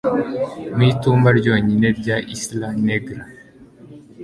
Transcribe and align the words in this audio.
mu 0.75 0.81
itumba 0.91 1.29
ryonyine 1.39 1.87
rya 1.99 2.17
Isla 2.35 2.69
Negra 2.85 3.21